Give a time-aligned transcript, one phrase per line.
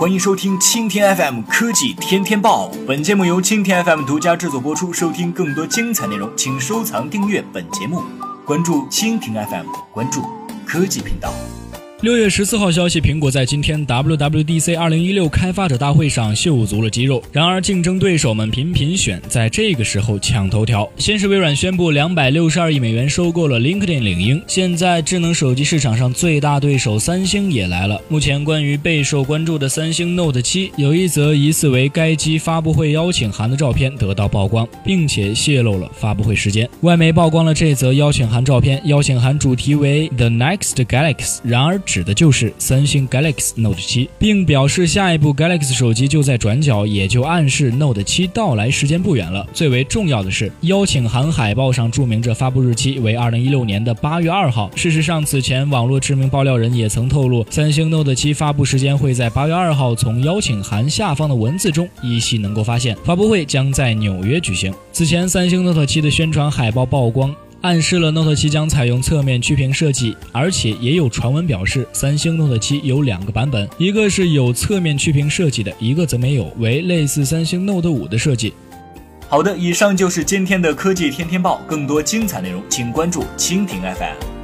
[0.00, 2.70] 欢迎收听蜻蜓 FM 科技天天报。
[2.88, 4.90] 本节目由蜻蜓 FM 独家制作播出。
[4.94, 8.02] 收听更多精彩内容，请收藏订阅本节目，
[8.46, 10.22] 关注蜻蜓 FM，关注
[10.66, 11.30] 科技频道。
[12.02, 17.22] 六月十四号消息，苹果在今天 WWDC 二零一六开发者大会上秀足了肌肉。
[17.30, 20.88] 然而，竞争对手们频频选在这个时候抢头条。
[20.96, 24.42] 先是微软宣布两百六十二亿美元收购了 LinkedIn 领英。
[24.46, 28.00] 现在，智能手机市场上最大对手三星也来了。
[28.08, 36.66] 目前，关于备受关注的三星 Note 七，有一则疑似为该机发布会邀请函的照片得到曝光，并且泄露了发布会时间。
[36.80, 41.40] 外媒曝光了这则邀请函照片，邀请函主题为 The Next Galaxy。
[41.44, 49.44] 然而，指的就是三星 Galaxy Note 7，并表示下一部 Galaxy 手机就在转角，也就暗示 Note 7到来时间不远了。
[49.52, 54.70] 最为重要的是，邀请函海报上注明着发布日期为二零一六年的八月二号。
[54.76, 59.96] 事实上，此前网络知名爆料人也曾透露，三星 Note 7发布时间会在八月二号。
[59.96, 64.72] 从邀请函下方的文字中依稀能够发现，发布会将在纽约举行。
[64.92, 67.34] 此前，三星 Note 7的宣传海报曝光。
[67.62, 78.54] 暗示了 Note 7将采用侧面曲屏设计，而且也有传闻表示，三星 Note 7有两个版本，一个是有侧面曲屏设计的，一个则没有，为类似三星 Note 5的设计。
[79.28, 84.39] 好的，以上就是今天的科技天天报，更多精彩内容，请关注蜻蜓 FM。